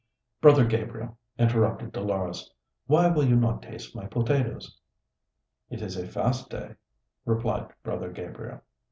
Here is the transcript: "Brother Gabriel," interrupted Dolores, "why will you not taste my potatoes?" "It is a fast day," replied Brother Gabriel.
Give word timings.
"Brother 0.41 0.65
Gabriel," 0.65 1.19
interrupted 1.37 1.91
Dolores, 1.91 2.51
"why 2.87 3.07
will 3.09 3.23
you 3.23 3.35
not 3.35 3.61
taste 3.61 3.95
my 3.95 4.07
potatoes?" 4.07 4.75
"It 5.69 5.83
is 5.83 5.95
a 5.95 6.07
fast 6.07 6.49
day," 6.49 6.73
replied 7.23 7.71
Brother 7.83 8.09
Gabriel. 8.09 8.61